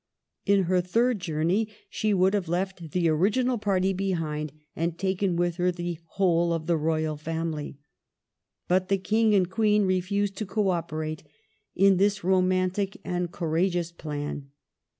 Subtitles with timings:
[0.47, 5.57] In her third journey she would have left the original party behind and taken with
[5.57, 7.77] her the whole of the Royal Family.
[8.67, 11.21] But the King and Queen refused to co operate
[11.75, 14.49] in this romantic and courageous plan.